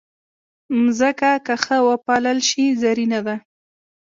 مځکه 0.81 1.31
که 1.45 1.55
ښه 1.63 1.77
وپالل 1.89 2.39
شي، 2.49 2.65
زرینه 2.81 3.19
ده. 3.25 3.35